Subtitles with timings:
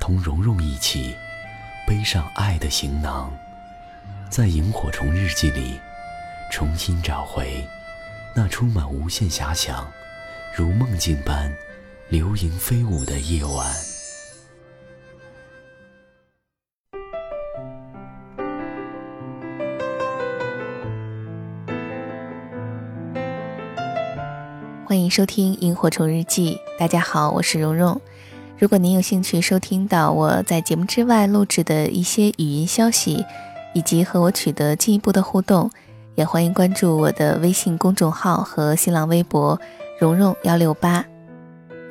[0.00, 1.14] 同蓉蓉一起
[1.86, 3.30] 背上爱的行囊，
[4.30, 5.78] 在萤火虫日记里
[6.50, 7.62] 重新找回
[8.34, 9.86] 那充满无限遐想、
[10.56, 11.52] 如梦境般
[12.08, 13.70] 流萤飞舞的夜晚。
[24.86, 28.00] 欢迎收听《萤火虫日记》，大家好，我是蓉蓉。
[28.58, 33.24] 如果您有兴趣收听到我在节目之外录制的一些语音消息，
[33.72, 35.70] 以及和我取得进一步的互动，
[36.16, 39.60] 也欢迎关注我的微信公众号和新浪微博
[40.00, 41.04] “蓉蓉幺六八”。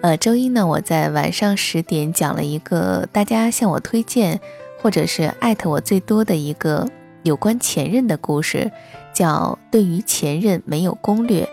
[0.04, 4.42] 呃，周一呢，我在晚上十点讲了一个大家向我推荐
[4.82, 6.86] 或者是艾特我最多的一个
[7.24, 8.70] 有关前任的故事，
[9.14, 11.44] 叫《对于前任没有攻略》，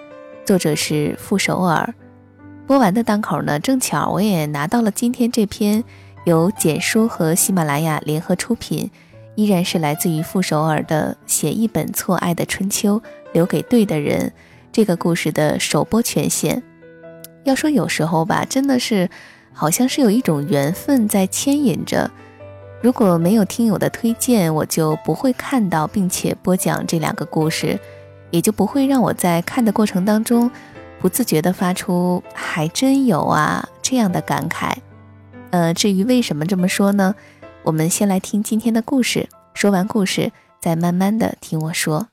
[0.44, 1.94] 作者是傅首尔。
[2.66, 5.84] 播完的当口呢，正巧我也拿到了今天这篇
[6.24, 8.90] 由简书和喜马拉雅联合出品，
[9.34, 13.02] 依然是来自于傅首尔的《写一本错爱的春秋，
[13.34, 14.28] 留给对的人》
[14.72, 16.62] 这个故事的首播权限。
[17.44, 19.10] 要说有时候吧，真的是
[19.52, 22.10] 好像是有一种缘分在牵引着。
[22.80, 27.78] 如果没有听友的推荐，我就不会看到并且播讲这两个故事，
[28.30, 30.50] 也就不会让我在看的过程当中。
[31.04, 34.72] 不自觉地发出“还真有啊”这样的感慨。
[35.50, 37.14] 呃，至于为什么这么说呢？
[37.62, 42.08] 我们先来听今天的故事，说完故事再慢慢的听我说。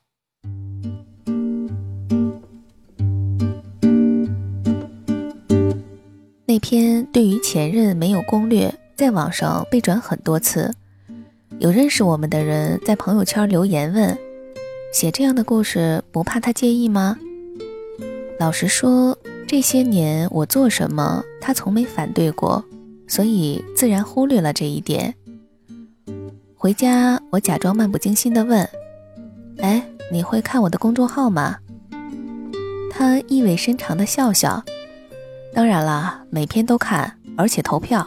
[6.44, 10.74] 那篇对于前任没有攻略，在网上被转很多次。
[11.58, 14.18] 有认识我们的人在朋友圈留言问
[14.92, 17.16] ：“写这样的故事，不怕他介意吗？”
[18.42, 19.16] 老实说，
[19.46, 22.64] 这些年我做什么，他从没反对过，
[23.06, 25.14] 所以自然忽略了这一点。
[26.56, 28.68] 回家，我假装漫不经心地问
[29.62, 31.58] ：“哎，你会看我的公众号吗？”
[32.90, 34.64] 他意味深长地笑笑
[35.54, 38.04] ：“当然了，每篇都看，而且投票。”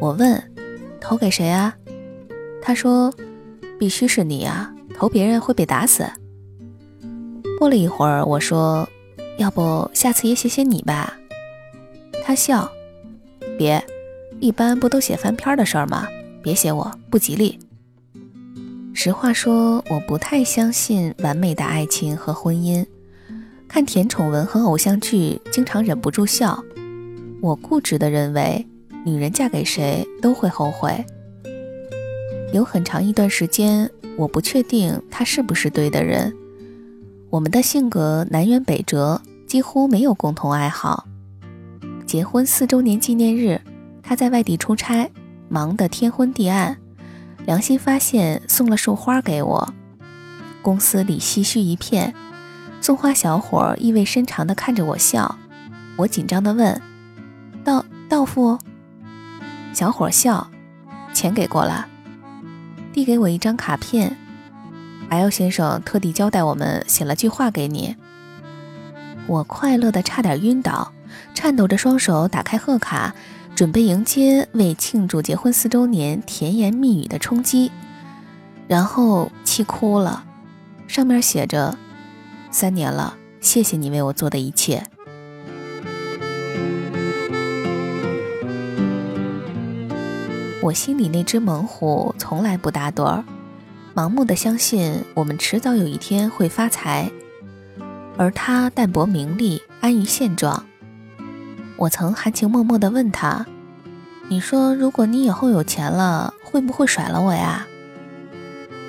[0.00, 0.40] 我问
[1.02, 1.74] ：“投给谁啊？”
[2.62, 3.12] 他说
[3.80, 6.06] ：“必须是你啊，投别人会被打死。”
[7.58, 8.88] 过了一会儿，我说。
[9.38, 11.16] 要不下次也写写你吧。
[12.24, 12.70] 他笑，
[13.56, 13.82] 别，
[14.40, 16.06] 一般不都写翻篇的事儿吗？
[16.42, 17.58] 别写我，不吉利。
[18.92, 22.84] 实话说，我不太相信完美的爱情和婚姻。
[23.68, 26.62] 看甜宠文和偶像剧，经常忍不住笑。
[27.40, 28.66] 我固执地认为，
[29.04, 31.04] 女人嫁给谁都会后悔。
[32.52, 36.34] 有很长一段时间，我不确定他是不是对的人。
[37.30, 39.20] 我们的性格南辕北辙。
[39.48, 41.06] 几乎没有共同爱好。
[42.04, 43.58] 结婚四周年纪念日，
[44.02, 45.10] 他在外地出差，
[45.48, 46.76] 忙得天昏地暗。
[47.46, 49.72] 良心发现，送了束花给我。
[50.60, 52.14] 公司里唏嘘一片。
[52.82, 55.38] 送花小伙意味深长地看着我笑。
[55.96, 56.80] 我紧张地问
[57.64, 58.58] ：“到到付？”
[59.72, 60.50] 小伙笑
[61.14, 61.88] ：“钱给过了。”
[62.92, 64.14] 递给我一张卡片。
[65.10, 67.96] L 先生特地交代我们写了句话给你。
[69.26, 70.92] 我快乐的差点晕倒，
[71.34, 73.14] 颤抖着双手打开贺卡，
[73.54, 77.70] 准备迎接为庆祝结婚四周年甜言蜜语的冲击，
[78.66, 80.24] 然后气哭了。
[80.86, 81.76] 上面写着
[82.50, 84.82] ：“三年了，谢谢你为我做的一切。”
[90.62, 93.24] 我心里那只猛虎从来不打盹儿，
[93.98, 97.10] 盲目的相信我们迟早有一天会发财。
[98.16, 100.64] 而他淡泊名利，安于现状。
[101.76, 103.44] 我曾含情脉脉地问他
[104.30, 107.66] ：“你说，如果你以后有钱了，会不会甩了我呀？”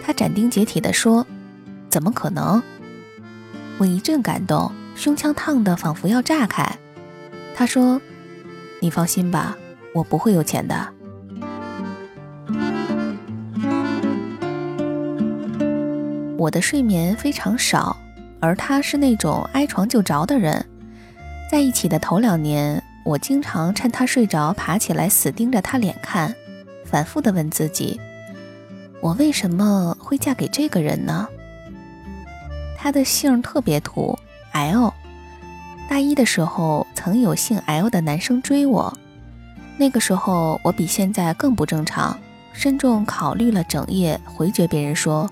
[0.05, 1.25] 他斩钉截铁地说
[1.89, 2.61] ：“怎么可能？”
[3.79, 6.77] 我一阵感动，胸腔烫得仿佛要炸开。
[7.55, 7.99] 他说
[8.79, 9.57] ：“你放心吧，
[9.91, 10.93] 我不会有钱的。”
[16.39, 17.95] 我的睡眠非常少。
[18.41, 20.65] 而他是那种挨床就着的人，
[21.51, 26.33] 在一起的头两年，我经常趁他睡着爬起来死盯着他脸看，
[26.85, 27.99] 反复的问自己：
[29.01, 31.27] 我为什么会嫁给这个人呢？
[32.77, 34.17] 他的姓特别土
[34.53, 34.93] ，L。
[35.89, 38.97] 大一的时候，曾有姓 L 的男生追我，
[39.75, 42.17] 那个时候我比现在更不正常，
[42.53, 45.29] 慎重考虑了整夜，回绝别人说：“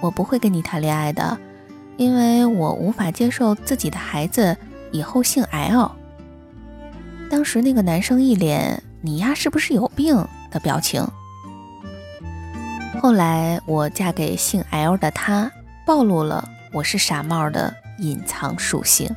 [0.00, 1.38] 我不会跟你谈恋爱的，
[1.96, 4.56] 因为我无法接受自己的孩子
[4.92, 5.90] 以后姓 L。”
[7.30, 10.16] 当时那个男生一脸“你丫是不是有病”
[10.50, 11.06] 的表情。
[13.00, 15.50] 后来我嫁给姓 L 的他，
[15.86, 16.48] 暴露了。
[16.72, 19.08] 我是傻帽的隐藏属性。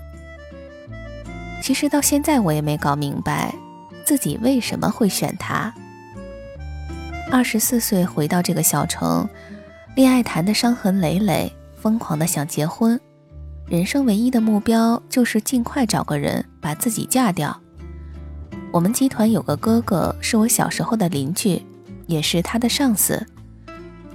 [1.61, 3.53] 其实到现在我也没搞明白
[4.05, 5.73] 自己为什么会选他。
[7.29, 9.27] 二十四岁回到这个小城，
[9.93, 12.97] 恋爱谈的伤痕累累，疯狂的想结婚，
[13.67, 17.59] 人生唯一的目标就是尽快找个人把自己嫁掉。
[18.71, 21.61] 我们集团有个哥哥是我小时候的邻居，
[22.07, 23.27] 也是他的上司。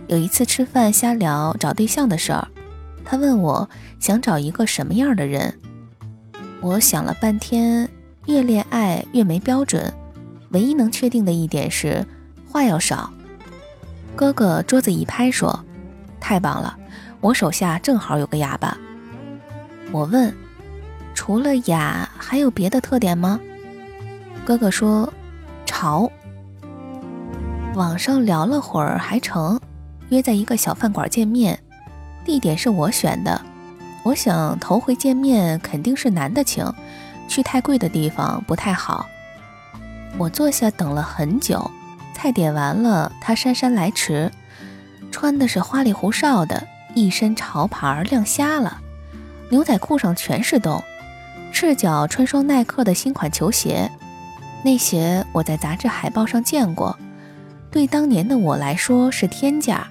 [0.06, 2.49] 有一次吃饭瞎聊找对象的事儿。
[3.05, 3.69] 他问我
[4.00, 5.61] 想找一个什么样的人，
[6.62, 7.87] 我想了半天，
[8.25, 9.93] 越恋爱越没标准，
[10.50, 12.05] 唯一能确定的一点是
[12.50, 13.12] 话要少。
[14.17, 15.62] 哥哥桌子一拍说
[16.20, 16.76] ：“太棒了，
[17.20, 18.76] 我手下正好有个哑巴。”
[19.92, 20.34] 我问
[21.14, 23.38] ：“除了哑，还有别的特点吗？”
[24.44, 25.12] 哥哥说
[25.64, 26.10] ：“潮。”
[27.74, 29.60] 网上聊了会儿还成，
[30.08, 31.58] 约在一个小饭馆见面。
[32.24, 33.40] 地点是我选的，
[34.02, 36.64] 我想头回见面肯定是男的请，
[37.28, 39.06] 去太贵的地方不太好。
[40.18, 41.70] 我坐下等了很久，
[42.14, 44.32] 菜点完了，他姗姗来迟，
[45.16, 48.82] 穿的是花里胡哨的，一身潮牌亮瞎了，
[49.48, 50.84] 牛仔裤上全是洞，
[51.50, 53.90] 赤脚穿双耐克的新款球鞋，
[54.62, 56.94] 那鞋我在杂志海报上见过，
[57.70, 59.86] 对当年的我来说是天价。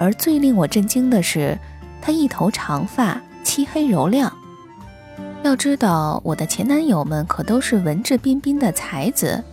[0.00, 1.56] 而最令我震惊的是，
[2.02, 4.36] 他一头长发，漆黑柔亮。
[5.44, 9.44] 要知道，我的前男友们可都是文质彬彬的才子，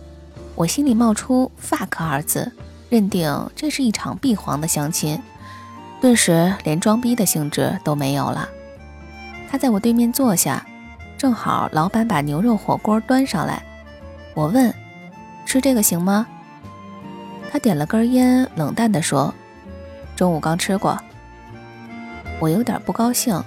[0.56, 2.50] 我心里冒出 “fuck” 二字，
[2.92, 5.18] 认定这是一场闭环的相亲，
[5.98, 8.46] 顿时连装逼的兴致都没有了。
[9.50, 10.62] 他在我对面坐下，
[11.16, 13.62] 正好老板把牛肉火锅端上来，
[14.34, 14.70] 我问
[15.46, 16.26] ：“吃这个行吗？”
[17.50, 19.32] 他点了根烟，冷淡地说。
[20.14, 20.98] 中午刚吃过，
[22.40, 23.42] 我有点不高兴，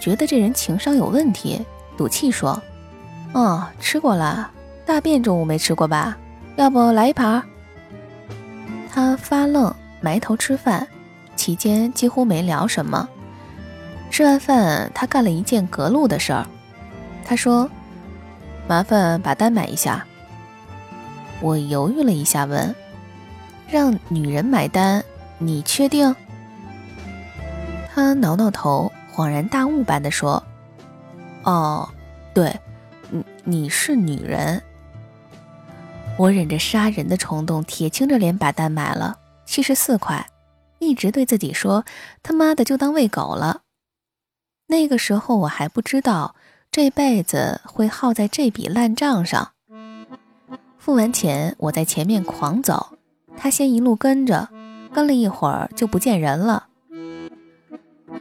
[0.00, 1.64] 觉得这人情商有问题，
[1.96, 2.60] 赌气说
[3.32, 4.50] ：“哦，吃过了，
[4.84, 6.18] 大便中午没吃过吧？
[6.56, 7.40] 要不来一盘？”
[8.94, 10.86] 他发愣，埋头吃饭，
[11.34, 13.08] 期间几乎没聊什么。
[14.10, 16.46] 吃完饭，他干了一件隔路的事儿，
[17.24, 17.70] 他说
[18.68, 20.04] ：“麻烦把单买一下。”
[21.40, 22.74] 我犹豫了一下，问
[23.66, 25.02] ：“让女人买单？”
[25.40, 26.14] 你确定？
[27.94, 30.42] 他挠挠头，恍然大悟般的说
[31.44, 31.88] ：“哦，
[32.34, 32.54] 对，
[33.08, 34.62] 你你是女人。”
[36.18, 40.28] 我忍着杀人的冲动，铁青着脸把单买了，七十四块，
[40.78, 41.84] 一直对自己说
[42.22, 43.62] ：“他妈的，就当喂狗了。”
[44.68, 46.36] 那个时候我还不知道，
[46.70, 49.52] 这辈子会耗在这笔烂账上。
[50.78, 52.98] 付完钱，我在前面狂走，
[53.36, 54.48] 他先一路跟着。
[54.94, 56.66] 跟了一会儿就不见人了。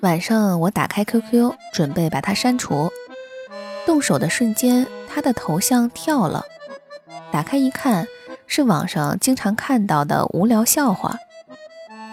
[0.01, 2.89] 晚上我打开 QQ，准备把他删除。
[3.86, 6.45] 动手的瞬间，他的头像跳了。
[7.31, 8.07] 打开一看，
[8.45, 11.15] 是网上经常看到的无聊笑话。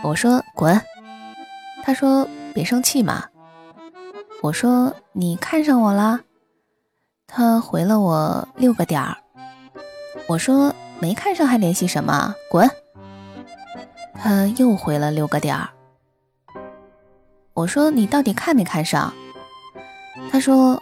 [0.03, 0.81] 我说滚，
[1.83, 3.27] 他说别生气嘛。
[4.41, 6.21] 我说你看上我了，
[7.27, 9.17] 他回了我六个点儿。
[10.29, 12.35] 我说没看上还联系什么？
[12.49, 12.71] 滚。
[14.15, 15.71] 他又回了六个点儿。
[17.55, 19.13] 我说：“你到底看没看上？”
[20.31, 20.81] 他说：“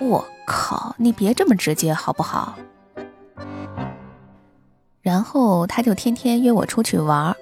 [0.00, 2.56] 我靠，你别这么直接好不好？”
[5.10, 7.36] 然后他就天天约我出去玩，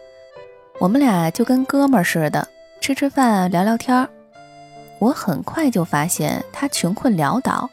[0.80, 2.48] 我们俩就跟哥们儿似的，
[2.80, 4.08] 吃吃饭，聊聊天儿。
[4.98, 7.68] 我很快就发现他穷困潦倒，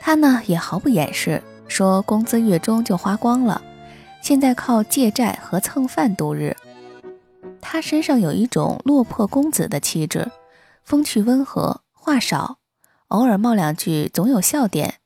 [0.00, 3.62] 他呢也毫不掩饰，说工资月中就花光了。
[4.20, 6.54] 现在靠借债和蹭饭度日。
[7.62, 10.30] 他身上有一种落魄公子的气质，
[10.84, 12.58] 风趣温和，话少，
[13.08, 14.96] 偶尔冒两句总有笑点。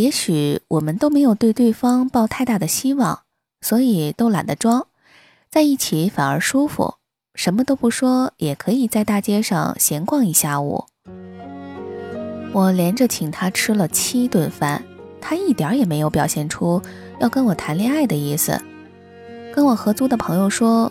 [0.00, 3.20] 也许我们都没有对对方抱太大的希望，
[3.60, 4.86] 所以都懒得装，
[5.50, 6.94] 在一起反而舒服，
[7.34, 10.86] 什么都不说也可以在大街上闲逛一下午。
[12.52, 14.82] 我连着请他吃了七顿饭，
[15.20, 16.80] 他一点也没有表现出。
[17.20, 18.58] 要跟我谈恋爱的意思，
[19.54, 20.90] 跟我合租的朋友说，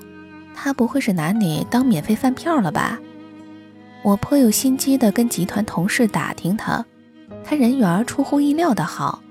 [0.53, 2.99] 他不会是拿你当免费饭票了吧？
[4.03, 6.85] 我颇有心机的跟集团同事打听他，
[7.49, 9.23] 他人缘出乎意料的好，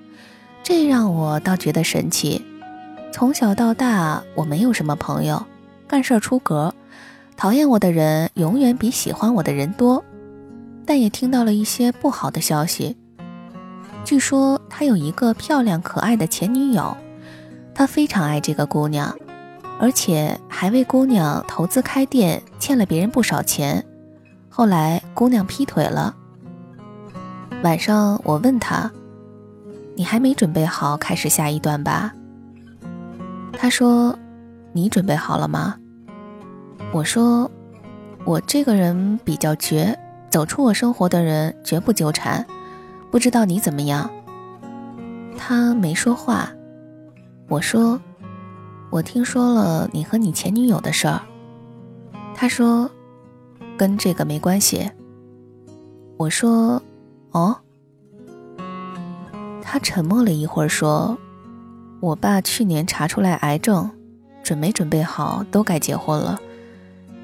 [0.65, 2.45] 这让我倒觉得神奇。
[3.13, 5.47] 从小到大，我没有什么朋友，
[5.87, 6.75] 干事出格，
[7.37, 10.05] 讨厌我的人永远比喜欢我的人多。
[10.85, 12.97] 但也听到了一些不好的消息，
[14.05, 16.97] 据说他有一个漂亮可爱的前女友，
[17.73, 19.17] 他非常爱这个姑娘，
[19.79, 23.87] 而且还为姑娘投资开店，欠了别人不少钱。
[24.49, 26.17] 后来姑娘劈腿了。
[27.63, 28.91] 晚上我问他
[29.97, 32.15] ：“你还没准备好开始下一段吧？”
[33.53, 34.17] 他说
[34.73, 35.77] ：“你准备好了吗？”
[36.93, 37.51] 我说
[38.25, 39.99] ：“我这个人比较绝。”
[40.31, 42.45] 走出我生活的人绝不纠缠，
[43.11, 44.11] 不知道你怎么样。
[45.39, 46.51] 他没说话。
[47.49, 47.99] 我说
[48.93, 51.23] ：“我听说了你和你前女友的事儿。”
[52.37, 52.91] 他说
[53.79, 54.91] ：“跟这个没关系。”
[56.19, 56.81] 我说
[57.33, 57.61] ：“哦。”
[59.63, 61.19] 他沉默了一会儿，说
[62.01, 63.91] ：“我爸去年查出来癌症，
[64.43, 66.41] 准没准备好都该结婚了。”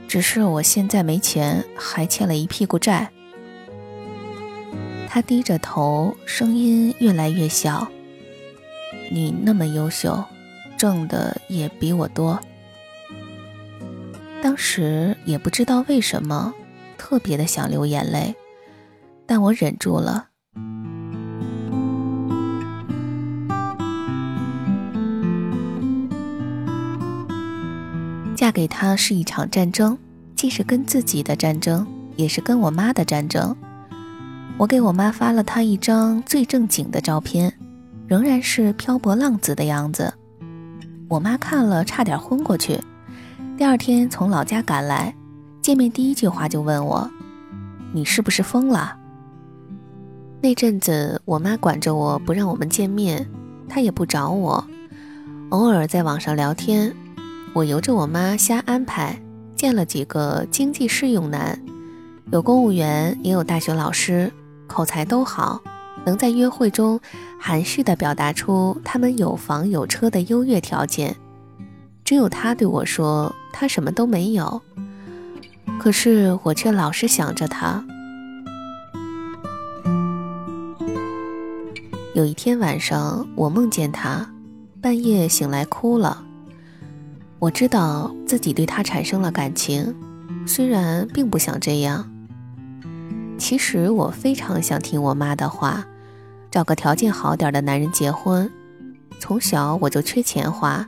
[0.06, 3.11] 只是我现在没钱，还欠了一屁股债。
[5.08, 7.88] 他低着头，声音越来越小。
[9.11, 10.23] 你那么优秀，
[10.76, 12.38] 挣的也比我多。
[14.42, 16.52] 当时也不知道为什么，
[16.99, 18.34] 特别的想流眼泪，
[19.26, 20.28] 但我忍住了。
[28.34, 29.96] 嫁给他是一场战争。
[30.36, 33.56] 既是跟自己的战争，也是跟我妈的战争。
[34.58, 37.50] 我给我妈发了她一张最正经的照片，
[38.06, 40.12] 仍然是漂泊浪子的样子。
[41.08, 42.78] 我妈看了差点昏过去。
[43.56, 45.14] 第二天从老家赶来，
[45.62, 47.10] 见面第一句话就问我
[47.94, 48.94] ：“你是不是疯了？”
[50.44, 53.26] 那阵子我妈管着我不让我们见面，
[53.66, 54.62] 她也不找我，
[55.48, 56.94] 偶尔在网上聊天，
[57.54, 59.18] 我由着我妈瞎安排。
[59.56, 61.58] 见了几个经济适用男，
[62.30, 64.30] 有公务员，也有大学老师，
[64.66, 65.62] 口才都好，
[66.04, 67.00] 能在约会中
[67.40, 71.16] 含蓄地表达出他们有房有车的优越条件。
[72.04, 74.60] 只有他对我说，他什么都没有。
[75.80, 77.82] 可是我却老是想着他。
[82.14, 84.25] 有一天晚上，我梦见他，
[84.80, 86.23] 半夜醒来哭了。
[87.40, 89.92] 我知道自己对他产生了感情，
[90.47, 92.09] 虽然并不想这样。
[93.37, 95.85] 其实我非常想听我妈的话，
[96.52, 98.49] 找个条件好点的男人结婚。
[99.18, 100.87] 从小我就缺钱花，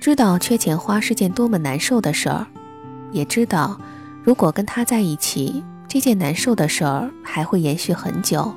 [0.00, 2.46] 知道缺钱花是件多么难受的事儿，
[3.12, 3.78] 也知道
[4.24, 8.54] 如果跟他在一起，这件难受的事儿还会延续很久。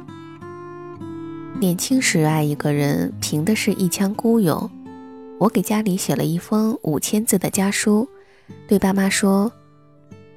[1.59, 4.71] 年轻时爱一个人，凭的是一腔孤勇。
[5.37, 8.07] 我给家里写了一封五千字的家书，
[8.65, 9.51] 对爸妈说：“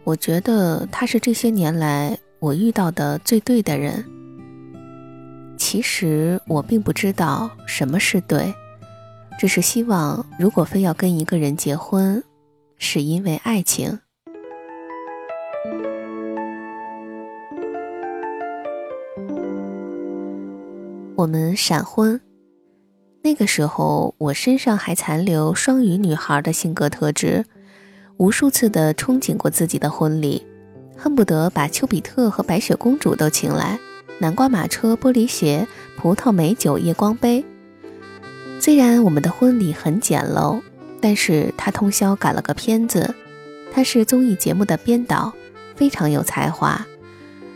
[0.02, 4.04] 我觉得他是这些年来我遇到的最对的人。”
[5.56, 8.52] 其实我并不知道什么是对，
[9.38, 12.24] 只是希望如果非要跟一个人结婚，
[12.78, 14.00] 是因为爱情。
[21.22, 22.20] 我们闪婚。
[23.22, 27.44] 那个时候，我身上还残留双鱼女孩的性格特质，
[28.16, 30.44] 无数次的憧憬过自己的婚礼，
[30.96, 33.78] 恨不得把丘比特和白雪公主都请来，
[34.18, 37.44] 南瓜马车、玻璃鞋、葡萄美酒、夜光杯。
[38.58, 40.60] 虽然我们的婚礼很简陋，
[41.00, 43.14] 但是他通宵赶了个片子，
[43.72, 45.32] 他是综艺节目的编导，
[45.76, 46.84] 非常有才华。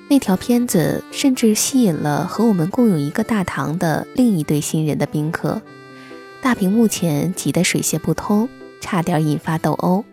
[0.08, 5.60] 那条片子甚至吸引了和我们共用一个大堂的另一对新人的宾客，
[6.40, 8.48] 大屏幕前挤得水泄不通，
[8.80, 10.04] 差点引发斗殴。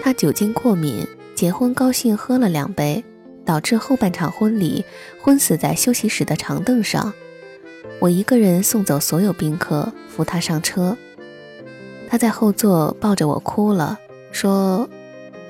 [0.00, 3.04] 他酒精过敏，结婚高兴喝了两杯，
[3.44, 4.84] 导致后半场婚礼
[5.20, 7.12] 昏死在休息室的长凳上。
[7.98, 10.96] 我一个人送走所有宾客，扶他上车。
[12.08, 13.98] 他在后座抱着我哭了，
[14.30, 14.88] 说：“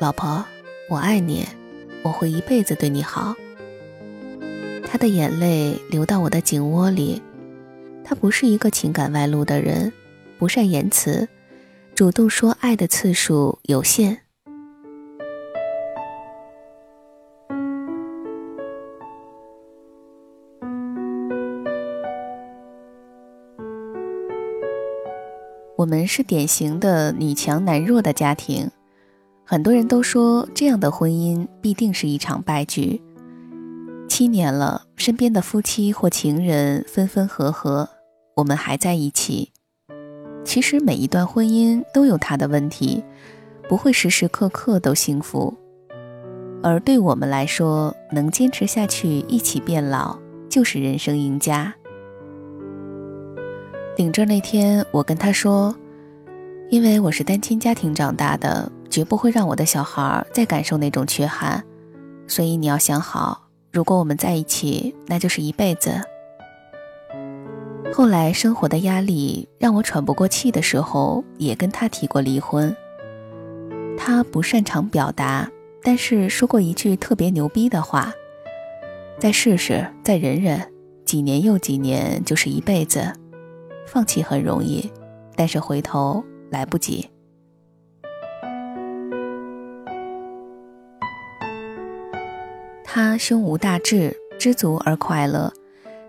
[0.00, 0.46] 老婆，
[0.88, 1.46] 我爱你。”
[2.06, 3.34] 我会一辈子对你好。
[4.86, 7.20] 他的眼泪流到我的颈窝里。
[8.04, 9.92] 他不是一个情感外露的人，
[10.38, 11.28] 不善言辞，
[11.96, 14.20] 主动说爱的次数有限。
[25.74, 28.70] 我们是典型的女强男弱的家庭，
[29.48, 33.00] 很多人都说这样的婚姻必定是一场败局。
[34.08, 37.88] 七年了，身边的夫妻或情人分分合合，
[38.34, 39.52] 我们还在一起。
[40.44, 43.04] 其实每一段婚姻都有它的问题，
[43.68, 45.54] 不会时时刻刻都幸福。
[46.60, 51.72] 而对我们来说，能坚持下去，一起变老，就是人生赢家。
[53.96, 55.76] 领证那天，我跟他说
[56.68, 61.64] ：“因为我是单亲家庭长大的，绝不会让我的小孩再感受那种缺憾，
[62.26, 66.00] 所以你要想好，如果我们在一起，那就是一辈子。”
[67.94, 72.74] 后来生活的压力让我喘不过气的时候，也跟他提过离婚。
[73.96, 75.50] 他不擅长表达，
[75.82, 78.12] 但是说过一句特别牛逼的话
[79.18, 80.60] ：“再试试，再忍忍，
[81.06, 83.10] 几年又几年，就是一辈子。
[83.86, 84.90] 放弃很容易，
[85.34, 87.08] 但是回头来不及。”
[92.96, 95.52] 他胸无大志，知足而快乐，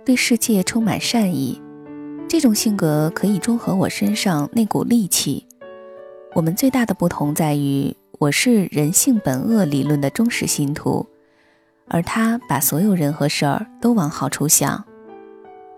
[0.05, 1.61] 对世界充满善意。
[2.29, 5.45] 这种性格可以中和我身上那股戾气。
[6.33, 11.05] 我们最大的不同在于，我是人性本恶理论的忠实信徒，
[11.89, 14.81] 而他把所有人和事儿都往好处想。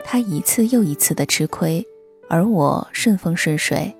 [0.05, 1.83] 他一次又一次的吃亏，
[2.29, 3.97] 而我顺风顺水。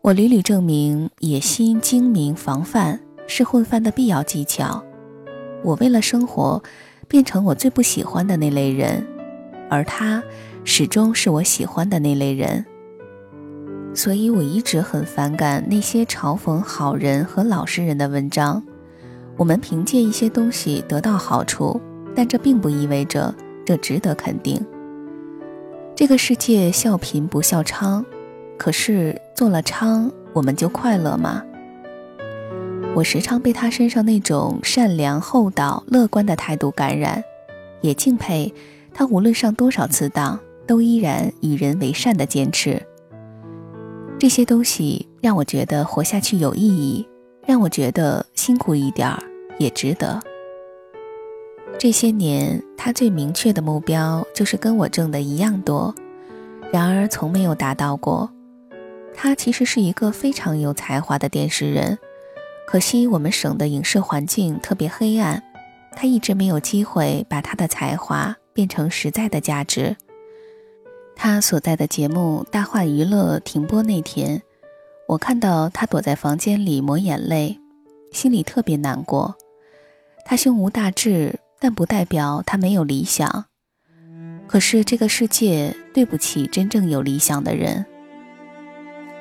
[0.00, 4.82] 我屡屡证明，野心、精明、防范是混饭的必要技巧。
[5.62, 6.62] 我为了生活，
[7.08, 9.06] 变成我最不喜欢的那类人，
[9.68, 10.22] 而他。
[10.62, 12.64] 始终是我喜欢的那类人，
[13.94, 18.62] 所以我一直很反感那些嘲讽好人和老实人的文章。
[19.38, 21.80] 我们凭借一些东西得到好处，
[22.14, 24.62] 但这并不意味着这值得肯定。
[25.96, 28.04] 这个世界笑贫不笑娼，
[28.58, 31.42] 可是做了娼，我们就快乐吗？
[32.94, 37.22] 我时常被他身上那种善良、厚道、乐观的态度感染，
[37.80, 38.52] 也敬佩
[38.92, 40.38] 他无论上多少次当。
[40.66, 42.80] 都依然与人为善的坚持，
[44.20, 47.04] 这些东西让我觉得活下去有意义，
[47.44, 49.20] 让我觉得辛苦一点儿
[49.58, 50.20] 也值得。
[51.76, 55.92] 这些年，他最明确的目标就是跟我挣的一样多，
[56.70, 58.30] 然而从没有达到过。
[59.12, 61.98] 他其实是一个非常有才华的电视人，
[62.70, 65.42] 可惜我们省的影视环境特别黑暗，
[65.96, 69.96] 他一直没有机会把他的才华变成实在的价值。
[71.16, 74.40] 他所在的节目《大话娱乐》停播那天，
[75.08, 77.58] 我看到他躲在房间里抹眼泪，
[78.12, 79.34] 心里特别难过。
[80.24, 83.46] 他胸无大志，但不代表他没有理想。
[84.46, 87.84] 可是这个世界对不起真正有理想的人。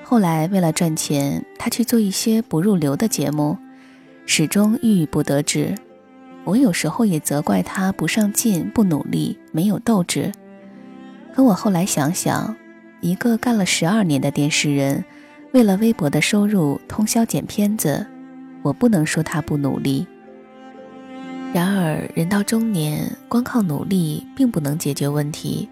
[0.10, 3.56] 后来为了赚钱，他去做一些不入流的节目，
[4.26, 5.76] 始终郁郁不得志。
[6.45, 10.32] 我有时候也责怪他不上进、不努力、没有斗志。
[11.32, 12.56] 可我后来想想，
[13.02, 15.06] 一个干了十二年的电视人，
[15.52, 18.04] 为了微薄的收入通宵剪片子，
[18.63, 20.08] 我不能说他不努力。
[21.54, 25.69] 然而人到中年，光靠努力并不能解决问题，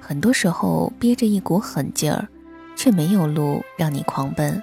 [0.00, 2.26] 很多时候憋着一股狠劲儿，
[2.76, 4.62] 却没有路让你狂奔。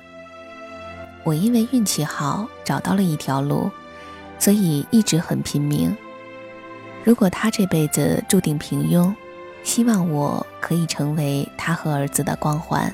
[1.24, 3.70] 我因为运气好找到了一条路，
[4.40, 5.96] 所以一直很拼命。
[7.04, 9.14] 如果他这辈子注定平庸，
[9.64, 12.94] 希望我可以成为他和儿子的光环。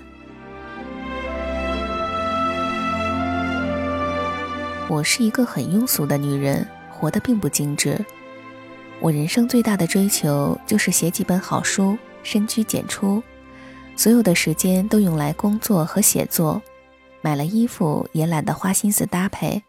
[4.88, 8.04] 我是一个很庸俗的女人，活得并不精致。
[9.00, 13.24] 我人生最大的追求就是写几本好书，深居简出，
[14.00, 16.62] 所有的时间都用来工作和写作。
[17.20, 19.62] 买了衣服也懒得花心思搭配，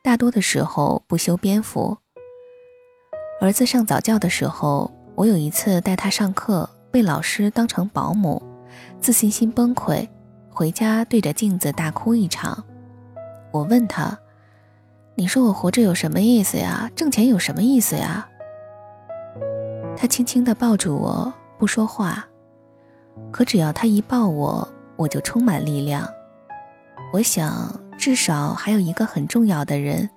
[0.00, 1.98] 大多的时候不修边幅。
[3.40, 4.88] 儿子上早教的时候。
[5.16, 8.42] 我有一次带他上课，被老师当成保姆，
[9.00, 10.08] 自信心崩溃，
[10.50, 12.64] 回家对着镜子大哭一场。
[13.52, 14.18] 我问他
[15.14, 16.90] ：“你说我活着有什么意思呀？
[16.96, 18.28] 挣钱有什么意思呀？”
[19.96, 22.26] 他轻轻地抱住我，不说话。
[23.34, 26.08] 可只要他一抱我，我就充满力量。
[27.12, 27.68] 我想，
[27.98, 30.08] 至少还有一个很重要的人，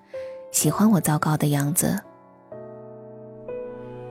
[0.52, 2.00] 喜欢我糟糕的样子。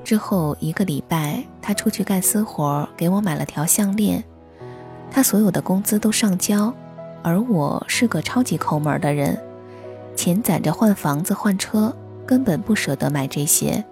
[0.02, 4.24] 之后一个礼拜，他出去干私活，给我买了条项链。
[5.08, 6.74] 他所有的工资都上交，
[7.22, 9.40] 而我是个超级抠门的人，
[10.16, 11.94] 钱攒着换房子换车，
[12.26, 13.84] 根本不舍得买这些。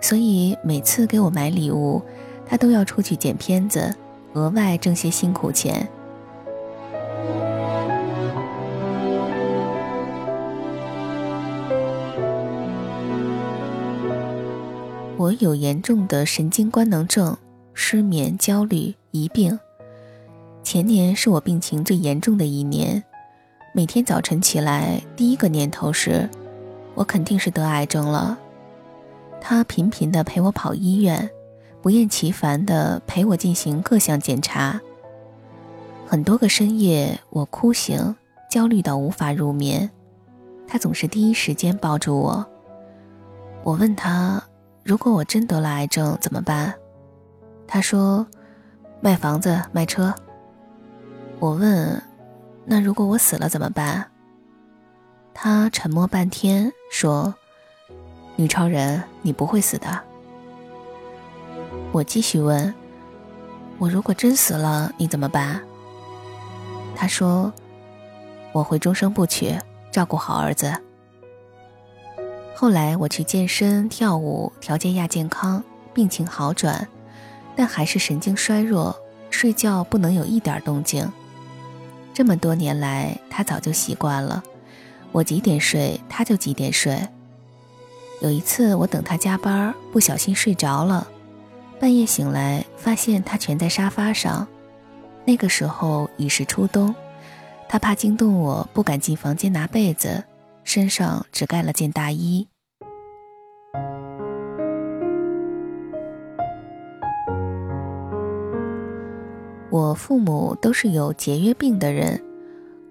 [0.00, 2.02] 所以每次给我买礼物，
[2.44, 3.94] 他都要出去剪片子，
[4.36, 5.88] 额外挣些辛苦钱。
[15.16, 17.34] 我有严重的神经官能症
[17.72, 19.58] 失眠焦虑疑病。
[20.62, 23.02] 前年是我病情最严重的一年
[23.72, 26.28] 每天早晨起来第一个念头是
[26.94, 28.38] 我肯定是得癌症了。
[29.40, 31.30] 他频频的陪我跑医院
[31.86, 34.80] 不厌其烦地陪我进行各项检查。
[36.04, 38.16] 很多个深夜，我哭醒，
[38.50, 39.88] 焦虑到无法入眠。
[40.66, 42.44] 他总是第一时间抱住我。
[43.62, 44.42] 我问他
[44.82, 46.74] ：“如果我真得了癌症怎么办？”
[47.68, 48.26] 他说
[49.00, 50.12] ：“卖房子，卖车。”
[51.38, 52.02] 我问
[52.66, 54.04] ：“那如果我死了怎么办？”
[55.32, 57.32] 他沉默半天说
[58.34, 60.02] ：“女超人，你不会死的。”
[61.92, 62.74] 我继续问
[63.78, 65.60] ：“我如果真死了，你怎么办？”
[66.94, 67.52] 他说
[68.52, 69.56] ：“我会终生不娶，
[69.90, 70.72] 照顾好儿子。”
[72.54, 75.62] 后来我去健身、跳舞，调节亚健康，
[75.94, 76.86] 病情好转，
[77.54, 78.94] 但还是神经衰弱，
[79.30, 81.10] 睡觉不能有一点动静。
[82.12, 84.42] 这么多年来，他早就习惯了，
[85.12, 87.08] 我几点睡他就几点睡。
[88.22, 91.06] 有一次我等他加班，不小心睡着了，
[91.78, 94.46] 半夜醒来发现他蜷在沙发上。
[95.24, 96.94] 那个时候已是初冬，
[97.68, 100.24] 他怕惊动我，不敢进房间拿被子。
[100.64, 102.48] 身上只盖了件大衣。
[109.70, 112.20] 我父母都是有节约病的人，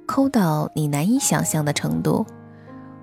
[0.05, 2.25] 抠到你难以想象的程度。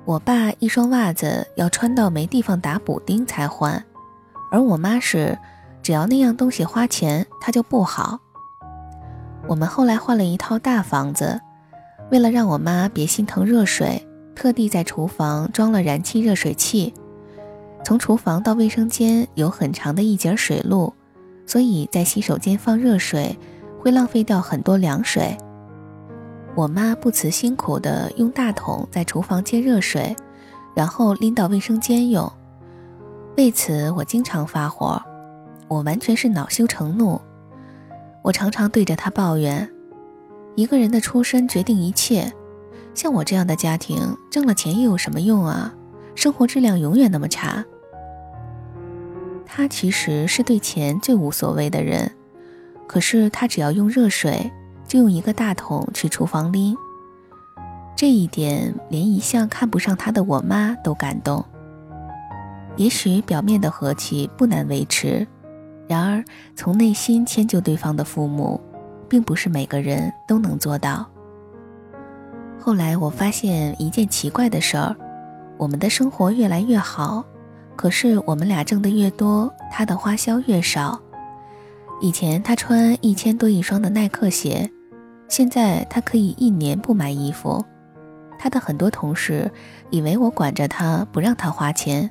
[0.05, 3.85] 我爸一双袜子要穿到没地方打补丁才换，
[4.51, 5.37] 而我妈是
[5.83, 8.19] 只要那样东西花钱，它就不好。
[9.49, 11.41] 我们后来换了一套大房子，
[12.11, 14.07] 为了让我妈别心疼热水。
[14.35, 16.95] 特地在厨房装了燃气热水器，
[17.85, 20.91] 从厨房到卫生间有很长的一截水路，
[21.47, 23.39] 所以在洗手间放热水
[23.79, 25.37] 会浪费掉很多凉水。
[26.55, 30.17] 我妈不辞辛苦地用大桶在厨房接热水，
[30.75, 32.33] 然后拎到卫生间用。
[33.37, 35.01] 为此我经常发火，
[35.73, 37.21] 我完全是恼羞成怒。
[38.23, 39.69] 我常常对着他抱怨：
[40.55, 42.33] 一个人的出身决定一切。
[42.95, 45.73] 像我这样的家庭，挣了钱又有什么用啊？
[46.15, 47.65] 生活质量永远那么差。
[49.47, 52.13] 他其实是对钱最无所谓的人，
[52.87, 54.53] 可是他只要用热水，
[54.87, 56.77] 就用一个大桶去厨房拎。
[57.97, 61.45] 这一点连一向看不上他的我妈都感动。
[62.77, 65.27] 也许表面的和气不难维持，
[65.89, 68.61] 然而从内心迁就对方的父母，
[69.09, 71.07] 并不是每个人都能做到。
[72.59, 74.95] 后来我发现一件奇怪的事儿，
[75.59, 77.25] 我们的生活越来越好，
[77.77, 80.99] 可是我们俩挣的越多，他的花销越少。
[82.01, 84.71] 以前他穿一千多一双的耐克鞋，
[85.29, 87.65] 现在他可以一年不买衣服。
[88.39, 89.51] 他的很多同事
[89.91, 92.11] 以为我管着他不让他花钱，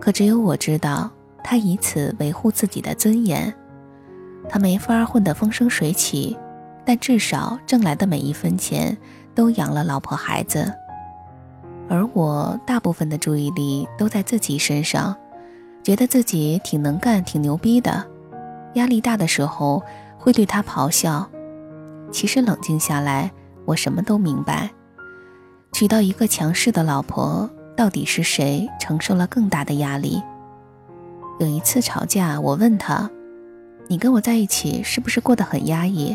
[0.00, 1.10] 可只有我知道，
[1.50, 3.52] 他以此维护自己的尊严。
[4.48, 6.38] 他没法混得风生水起，
[6.84, 8.96] 但至少挣来的每一分钱。
[9.34, 10.72] 都养了老婆孩子，
[11.88, 15.16] 而我大部分的注意力都在自己身上，
[15.82, 18.06] 觉得自己挺能干、挺牛逼的。
[18.74, 19.82] 压力大的时候
[20.18, 21.28] 会对他咆哮。
[22.12, 23.32] 其实冷静下来，
[23.64, 24.70] 我什么都明白。
[25.72, 30.22] 娶到一个强势的老婆，到底是谁承受了更大的压力？
[31.40, 33.10] 有一次吵架，我问他
[33.88, 36.14] ：“你跟我在一起是不是过得很压抑？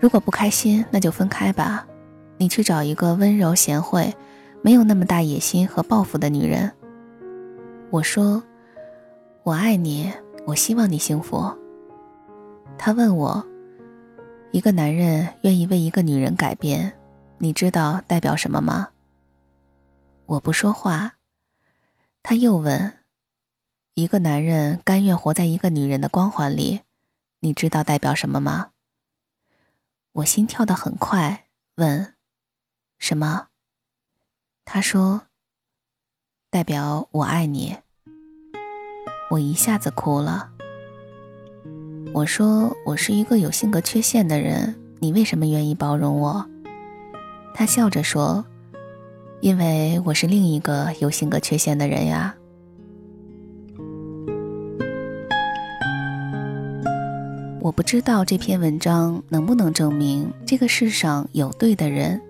[0.00, 1.86] 如果不开心，那就分开吧。”
[2.36, 4.12] 你去找一个温柔贤惠、
[4.60, 6.68] 没有那么大野心和抱负的女人。
[7.90, 8.42] 我说
[9.44, 10.12] ：“我爱你，
[10.44, 11.48] 我希望你幸福。”
[12.76, 13.46] 他问我
[14.50, 16.92] ：“一个男人愿意为一个女人改变，
[17.38, 18.88] 你知道代表什么吗？”
[20.26, 21.12] 我不说话。
[22.24, 22.92] 他又问
[23.94, 26.80] ：“一个男人甘愿活在一个女人的光环里，
[27.40, 28.70] 你知道代表什么吗？”
[30.14, 32.14] 我心跳得很快，问。
[32.98, 33.48] 什么？
[34.64, 35.22] 他说
[36.50, 37.76] ：“代表我爱你。”
[39.30, 40.50] 我一下子哭了。
[42.12, 46.48] 我说：“我是一个有性格缺陷的人，你为什么愿意包容我？”
[47.54, 48.44] 他笑着说
[49.40, 52.36] ：“因为我是另一个有性格缺陷的人呀。”
[57.64, 62.20] 我不知道这篇文章能不能证明这个世上有对的人。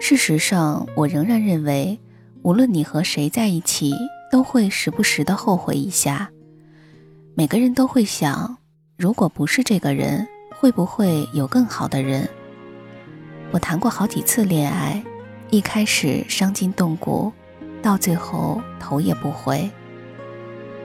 [0.00, 2.00] 事实上，我仍然认为，
[2.40, 3.92] 无论你和谁在一起，
[4.32, 6.30] 都会时不时的后悔一下。
[7.34, 8.56] 每个人都会想，
[8.96, 10.26] 如果不是这个人，
[10.58, 12.26] 会不会有更好的人？
[13.50, 15.04] 我谈过好几次恋爱，
[15.50, 17.30] 一开始伤筋动骨，
[17.82, 19.70] 到最后头也不回。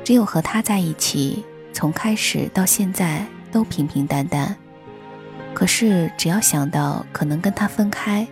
[0.03, 4.55] 只有和他在一起，从开始到现在都平平淡淡。
[5.53, 8.25] 可是只要想到可能跟他分开，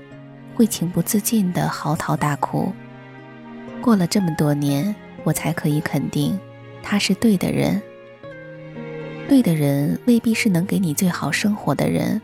[0.56, 2.72] 会情不自禁的嚎啕大哭。
[3.82, 6.40] 过了这么多年，我才可以肯定，
[6.82, 7.82] 他是对的人。
[9.28, 12.20] 对的人未必是能给你最好生活的人，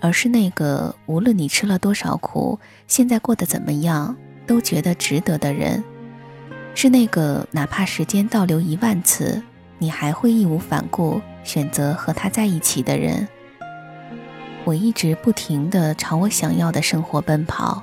[0.00, 4.16] 而是那个无论你吃了多少苦，现在过得怎么样，
[4.46, 5.84] 都觉得值得的人。
[6.74, 9.42] 是那个哪怕时间倒流一万次，
[9.78, 13.28] 你还会义无反顾选择和他在一起的人。
[14.64, 17.82] 我一直不停地朝我想要的生活奔跑，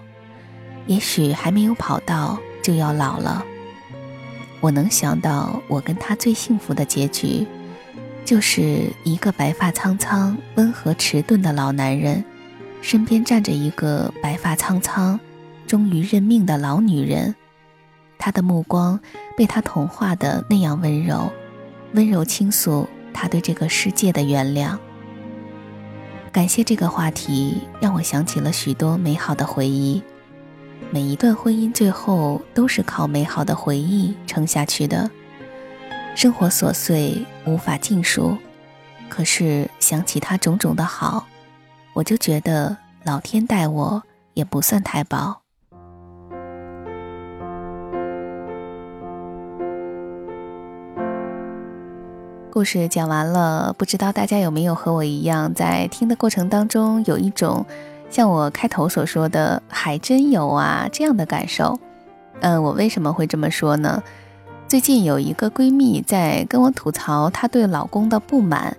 [0.86, 3.44] 也许还没有跑到就要老了。
[4.60, 7.46] 我能想到我跟他最幸福的结局。
[8.26, 12.26] 就是一个白发苍苍、温和迟钝的老男人，
[12.82, 15.18] 身边站着一个白发苍苍、
[15.66, 17.34] 忠于认命的老女人。
[18.18, 19.00] 他的目光
[19.38, 21.32] 被他同化的那样温柔，
[21.94, 22.86] 温柔倾诉
[23.20, 24.78] 他对这个世界的原谅。
[26.32, 30.04] 感谢这个话题，让我想起了许多美好的回忆。
[30.92, 35.10] 每一段婚姻最后都是靠美好的回忆撑下去的。
[36.16, 38.38] 生活琐碎无法尽数，
[39.10, 41.26] 可是想起他种种的好，
[41.94, 44.04] 我就觉得老天待我
[44.36, 45.42] 也不算太薄。
[52.58, 57.64] 故事讲完了，不知道大家有没有和我一样，在听的过程当中有一种
[58.10, 61.80] 像我开头所说的“还真有啊”这样的感受。
[62.40, 64.02] 嗯，我为什么会这么说呢？
[64.68, 68.76] 最近有一个闺蜜在跟我吐槽她对老公的不满，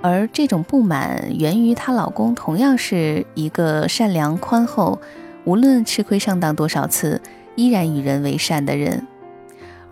[0.00, 4.96] 而这种不满源于她老公同样是一个善良宽厚，
[5.42, 7.20] 无论吃亏上当多少次，
[7.56, 9.04] 依然与人为善的人。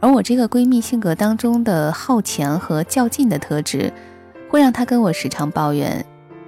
[0.00, 3.92] 而我这个闺蜜性格当中的好强和较劲的特质，
[4.50, 6.04] 会让她跟我时常抱怨。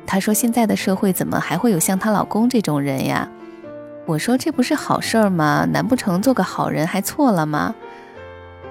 [0.07, 3.29] 她说：“现在的社会怎么还会有像她老公这种人呀？”
[4.07, 5.67] 我说：“这不是好事儿吗？
[5.71, 7.75] 难不成做个好人还错了吗？”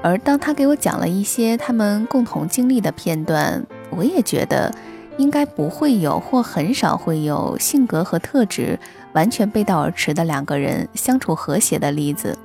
[0.03, 4.73] 而当她给我讲了一些他们共同经历的片段，我也觉得
[5.17, 8.79] 应该不会有或很少会有性格和特质
[9.13, 12.37] 完全背道而驰的两个人相处和谐的例子。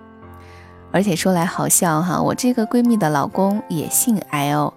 [0.92, 4.72] 而且说来好笑哈，我这个闺蜜的老公也姓 L，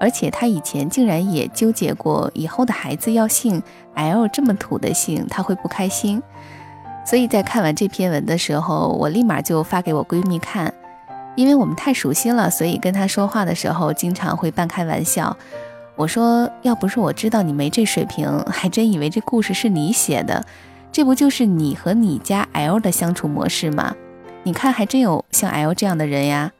[0.00, 3.62] 而且他以前竟然也纠结过以后的孩子要姓
[3.94, 6.22] L 这么土的姓，他会不开心。
[7.04, 10.72] 所以在看完这篇文的时候，我立马就发给我闺蜜看。
[11.36, 15.36] 因为我们太熟悉了，所以跟他说话的时候经常会半开玩笑。
[15.94, 20.44] 我说，要不是我知道你没这水平，还真以为这故事是你写的。
[20.90, 23.94] 这不就是你和你家 L 的相处模式吗？
[24.44, 26.52] 你看，还真有像 L 这样的人呀。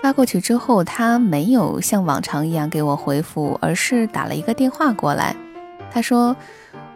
[0.00, 5.34] 发过去之后，他没有像往常一样给我回复，而是打了一个电话过来。
[5.90, 6.36] 他说：“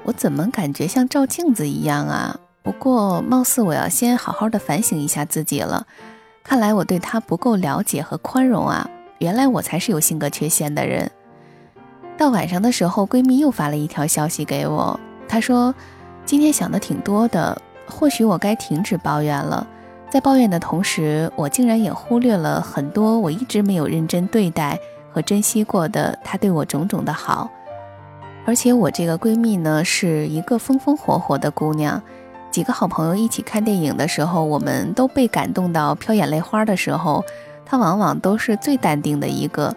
[0.05, 2.39] 我怎么感觉像照镜子一样啊？
[2.63, 5.87] 不过，貌似我要先好好的反省一下自己了。”
[6.45, 8.89] 看来我对他不够了解和宽容啊！
[9.19, 11.11] 原来我才是有性格缺陷的人。
[12.17, 15.75] 到晚上的时候，闺蜜又发了一条消息给我，她说
[16.25, 19.67] ：“今天想的挺多的，或许我该停止抱怨了。
[20.13, 24.79] 在抱怨的同时，我竟然也忽略了很多我一直没有认真对待
[25.11, 27.51] 和珍惜过的他对我种种的好。
[28.45, 32.03] 而且我这个闺蜜呢，是一个风风火火的姑娘。”
[32.53, 37.25] 几个好朋友一起看电影的时候，我们都被感动到飘眼泪花的时候，
[37.65, 39.75] 她往往都是最淡定的一个。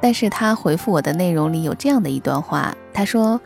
[0.00, 3.40] 但是她回复我的内容里有这样的一段话，她说：“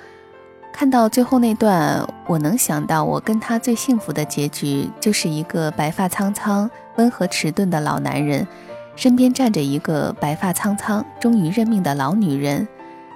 [0.73, 8.47] 看到最后那段，我能想到我跟他最幸福的结局，就是一个白发苍苍、温和迟钝的老男人，
[8.97, 12.67] 身边站着一个白发苍苍、终于认命的老女人，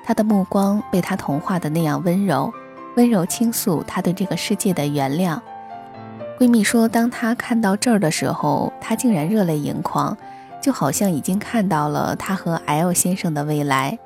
[0.04, 2.52] 他的目光被他同化的那样温柔。”
[2.96, 5.38] 温柔倾诉他对这个世界的原谅。
[6.38, 10.16] 闺蜜说，当她看到这儿的时候，她竟然热泪盈眶，
[10.62, 13.98] 就好像已经看到了她和 L 先生的未来。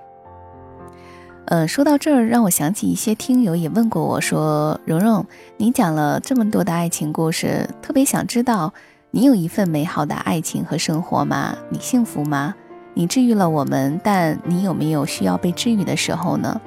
[1.51, 8.73] 呃，说到这儿，让我想起一些听友也问过我说：“蓉蓉，你讲了这么多的爱情故事，特别想知道，
[9.11, 11.57] 你有一份美好的爱情和生活吗？
[11.69, 12.55] 你幸福吗？
[12.95, 16.61] 你治愈了我们，但你有没有需要被治愈的时候呢？”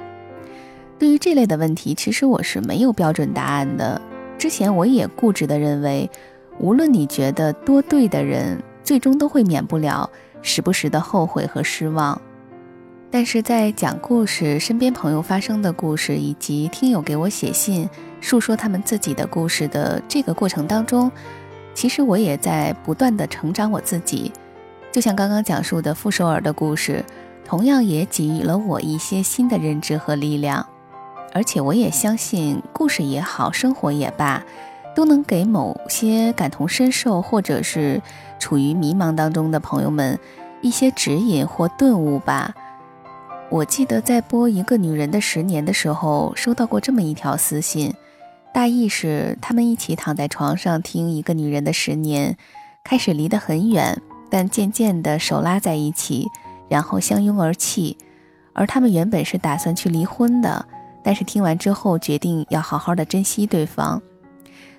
[1.00, 3.98] 对于这类的问题，其实我是没有标准答案的。
[4.36, 6.10] 之前我也固执地认为，
[6.58, 10.10] 无论你觉得多对的人，最终都会免不了
[10.42, 12.20] 时不时的后悔和失望。
[13.14, 17.88] 但是在讲故事、身边朋友发生的故事，以及听友给我写信
[18.20, 21.08] 述说他们自己的故事的这个过程当中，
[21.74, 24.32] 其实我也在不断的成长我自己。
[24.90, 27.04] 就像刚刚讲述的傅首尔的故事，
[27.44, 30.66] 同样也给予了我一些新的认知和力量。
[31.32, 34.42] 而且我也相信，故事也好，生活也罢，
[34.96, 38.02] 都能给某些感同身受或者是
[38.40, 40.18] 处于迷茫当中的朋友们
[40.62, 42.52] 一些指引或顿悟吧。
[43.54, 47.94] 我记得在播《一个女人的十年》的时候，收到过这么一条私信，
[48.52, 52.32] 大意是他们一起躺在床上听《一个女人的十年》，
[52.82, 56.26] 开始离得很远，但渐渐的手拉在一起，
[56.68, 57.96] 然后相拥而泣。
[58.54, 60.66] 而他们原本是打算去离婚的，
[61.04, 64.02] 但是听完之后决定要好好的珍惜对方，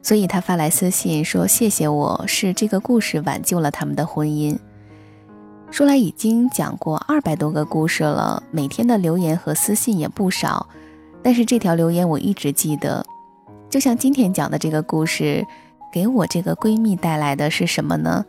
[0.02, 4.60] 所以他发来私信说：“谢谢我，是这个故事挽救了他们的婚姻。”
[5.76, 10.66] 说来已经讲过二百多个故事了，每天的留言和私信也不少，
[11.22, 13.06] 但是这条留言我一直记得。
[13.70, 15.46] 就像今天讲的这个故事，
[15.92, 18.24] 给我这个闺蜜带来的是什么呢？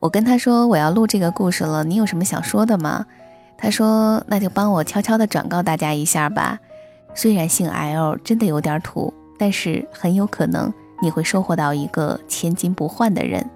[0.00, 3.06] 我跟她说我要录这个故事了，你有什么想说的吗？
[3.56, 6.58] 她说那就帮我悄悄的转告大家一下吧。
[7.14, 13.48] 虽然姓 L 真的有点土，但是很有可能你会收获到一个千金不换的人。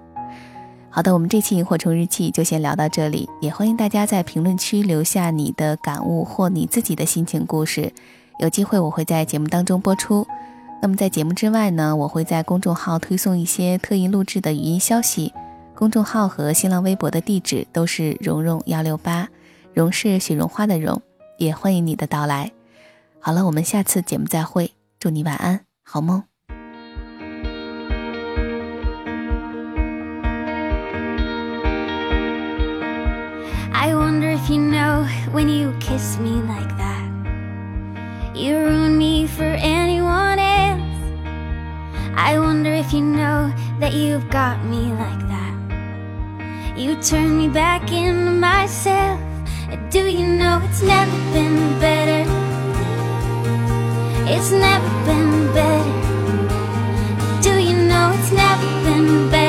[0.95, 7.91] 好的，我们这期萤火虫日记就先聊到这里，也欢迎大家在评论区留下你的感悟或你自己的心情故事，
[8.39, 10.25] 有机会我会在节目当中播出。
[10.81, 15.33] 那么在节目之外呢，我会在公众号推送一些特意录制的语音消息，
[15.75, 19.27] 公众号和新浪微博的地址都是蓉蓉幺六八，
[19.73, 21.01] 蓉是雪绒花的蓉，
[21.37, 22.49] 也欢迎你的到来。
[23.19, 26.23] 好了，我们下次节目再会，祝你晚安，好梦。
[34.45, 37.09] If you know when you kiss me like that.
[38.35, 41.01] You ruin me for anyone else.
[42.15, 46.77] I wonder if you know that you've got me like that.
[46.77, 49.19] You turn me back into myself.
[49.89, 52.23] Do you know it's never been better?
[54.29, 55.93] It's never been better.
[57.41, 59.44] Do you know it's never been better?